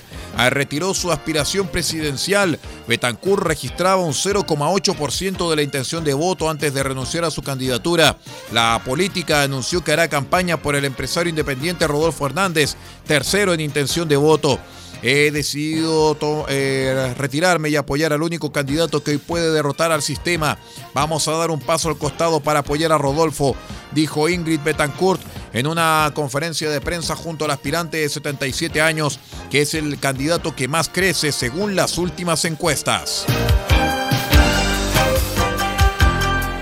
retiró 0.51 0.95
su 0.95 1.11
aspiración 1.11 1.67
presidencial. 1.67 2.61
Betancourt 2.87 3.43
registraba 3.43 4.01
un 4.03 4.12
0,8% 4.12 5.51
de 5.51 5.57
la 5.57 5.62
intención 5.62 6.05
de 6.05 6.15
voto 6.15 6.49
antes 6.49 6.73
de 6.73 6.81
renunciar 6.85 7.25
a 7.25 7.33
su 7.33 7.43
candidatura. 7.43 8.19
La 8.53 8.81
política 8.85 9.43
anunció 9.43 9.83
que 9.83 9.91
hará 9.91 10.07
campaña 10.07 10.59
por 10.59 10.77
el 10.77 10.85
empresario 10.85 11.29
independiente 11.31 11.89
Rodolfo 11.89 12.27
Hernández, 12.27 12.77
tercero 13.05 13.53
en 13.53 13.61
intención 13.61 14.07
de 14.07 14.17
voto. 14.17 14.61
He 15.09 15.31
decidido 15.31 16.16
eh, 16.49 17.14
retirarme 17.16 17.69
y 17.69 17.77
apoyar 17.77 18.12
al 18.12 18.23
único 18.23 18.51
candidato 18.51 19.05
que 19.05 19.12
hoy 19.12 19.19
puede 19.19 19.53
derrotar 19.53 19.92
al 19.92 20.03
sistema. 20.03 20.59
Vamos 20.95 21.29
a 21.29 21.33
dar 21.37 21.53
un 21.53 21.61
paso 21.61 21.88
al 21.88 21.97
costado 21.97 22.40
para 22.40 22.59
apoyar 22.59 22.90
a 22.90 22.99
Rodolfo, 22.99 23.55
dijo 23.92 24.29
Ingrid 24.29 24.62
Betancourt 24.64 25.23
en 25.53 25.69
una 25.69 26.11
conferencia 26.12 26.69
de 26.71 26.81
prensa 26.81 27.14
junto 27.14 27.45
al 27.45 27.53
aspirante 27.53 27.99
de 27.99 28.09
77 28.09 28.81
años, 28.81 29.21
que 29.49 29.62
es 29.62 29.75
el 29.75 30.01
candidato 30.01 30.57
que 30.57 30.66
más 30.66 30.88
crece 30.88 31.31
según 31.31 31.77
las 31.77 31.99
últimas 31.99 32.45
encuestas. 32.45 33.27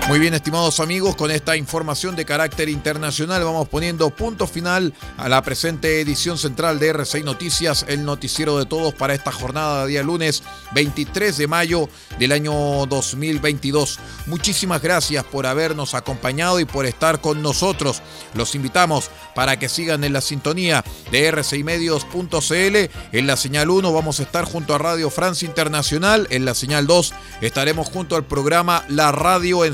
Muy 0.07 0.19
bien, 0.19 0.35
estimados 0.35 0.79
amigos, 0.79 1.15
con 1.15 1.31
esta 1.31 1.57
información 1.57 2.15
de 2.15 2.25
carácter 2.25 2.69
internacional 2.69 3.43
vamos 3.43 3.67
poniendo 3.67 4.11
punto 4.11 4.45
final 4.45 4.93
a 5.17 5.27
la 5.27 5.41
presente 5.41 5.99
edición 5.99 6.37
central 6.37 6.77
de 6.77 6.93
R6 6.93 7.23
Noticias, 7.23 7.85
el 7.87 8.05
noticiero 8.05 8.59
de 8.59 8.67
todos 8.67 8.93
para 8.93 9.15
esta 9.15 9.31
jornada 9.31 9.81
de 9.81 9.89
día 9.89 10.03
lunes 10.03 10.43
23 10.75 11.35
de 11.35 11.47
mayo 11.47 11.89
del 12.19 12.33
año 12.33 12.53
2022. 12.85 13.99
Muchísimas 14.27 14.79
gracias 14.79 15.23
por 15.23 15.47
habernos 15.47 15.95
acompañado 15.95 16.59
y 16.59 16.65
por 16.65 16.85
estar 16.85 17.19
con 17.19 17.41
nosotros. 17.41 18.03
Los 18.35 18.53
invitamos 18.53 19.09
para 19.33 19.57
que 19.57 19.69
sigan 19.69 20.03
en 20.03 20.13
la 20.13 20.21
sintonía 20.21 20.85
de 21.09 21.33
r6medios.cl. 21.33 22.91
En 23.11 23.25
la 23.25 23.37
señal 23.37 23.71
1 23.71 23.91
vamos 23.91 24.19
a 24.19 24.23
estar 24.23 24.45
junto 24.45 24.75
a 24.75 24.77
Radio 24.77 25.09
Francia 25.09 25.47
Internacional. 25.47 26.27
En 26.29 26.45
la 26.45 26.53
señal 26.53 26.85
2 26.85 27.11
estaremos 27.41 27.89
junto 27.89 28.15
al 28.15 28.23
programa 28.23 28.85
La 28.87 29.11
Radio 29.11 29.65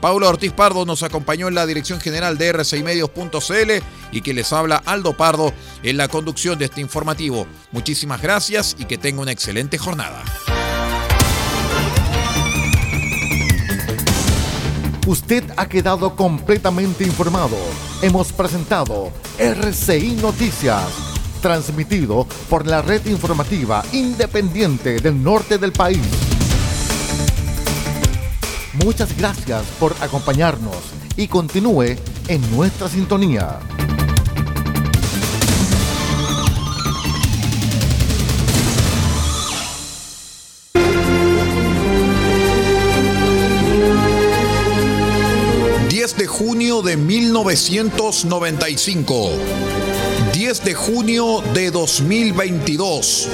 Paula 0.00 0.28
Ortiz 0.28 0.52
Pardo 0.52 0.84
nos 0.84 1.02
acompañó 1.02 1.48
en 1.48 1.54
la 1.54 1.66
dirección 1.66 2.00
general 2.00 2.38
de 2.38 2.54
r6medios.cl 2.54 3.84
y 4.12 4.20
que 4.20 4.34
les 4.34 4.52
habla 4.52 4.82
Aldo 4.84 5.16
Pardo 5.16 5.52
en 5.82 5.96
la 5.96 6.08
conducción 6.08 6.58
de 6.58 6.66
este 6.66 6.80
informativo. 6.80 7.46
Muchísimas 7.72 8.22
gracias 8.22 8.76
y 8.78 8.84
que 8.84 8.98
tenga 8.98 9.22
una 9.22 9.32
excelente 9.32 9.78
jornada. 9.78 10.22
Usted 15.06 15.44
ha 15.56 15.68
quedado 15.68 16.16
completamente 16.16 17.04
informado. 17.04 17.56
Hemos 18.02 18.32
presentado 18.32 19.12
RCI 19.38 20.18
Noticias, 20.20 20.82
transmitido 21.40 22.26
por 22.50 22.66
la 22.66 22.82
red 22.82 23.06
informativa 23.06 23.84
independiente 23.92 24.98
del 24.98 25.22
norte 25.22 25.58
del 25.58 25.70
país. 25.70 26.25
Muchas 28.84 29.16
gracias 29.16 29.64
por 29.78 29.94
acompañarnos 30.00 30.76
y 31.16 31.28
continúe 31.28 31.96
en 32.28 32.56
nuestra 32.56 32.88
sintonía. 32.88 33.60
de 46.16 46.26
junio 46.26 46.82
de 46.82 46.96
1995. 46.96 49.30
10 50.32 50.64
de 50.64 50.74
junio 50.74 51.42
de 51.52 51.70
2022. 51.70 53.28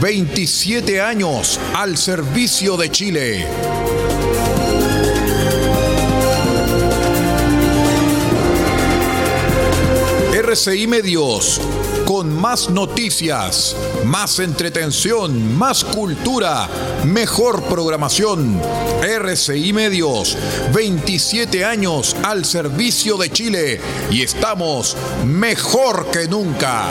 27 0.00 1.00
años 1.00 1.58
al 1.74 1.96
servicio 1.96 2.76
de 2.76 2.90
Chile. 2.90 3.46
RCI 10.52 10.86
Medios, 10.86 11.62
con 12.04 12.30
más 12.30 12.68
noticias, 12.68 13.74
más 14.04 14.38
entretención, 14.38 15.56
más 15.56 15.82
cultura, 15.82 16.68
mejor 17.06 17.62
programación. 17.62 18.60
RCI 19.00 19.72
Medios, 19.72 20.36
27 20.74 21.64
años 21.64 22.14
al 22.22 22.44
servicio 22.44 23.16
de 23.16 23.30
Chile 23.30 23.80
y 24.10 24.20
estamos 24.20 24.94
mejor 25.24 26.10
que 26.10 26.28
nunca. 26.28 26.90